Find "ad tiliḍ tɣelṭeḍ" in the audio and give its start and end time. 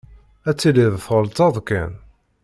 0.49-1.55